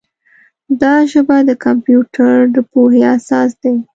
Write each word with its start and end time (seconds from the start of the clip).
دا 0.81 0.95
ژبه 1.11 1.37
د 1.49 1.51
کمپیوټر 1.65 2.33
د 2.55 2.57
پوهې 2.71 3.01
اساس 3.15 3.49
دی. 3.61 3.75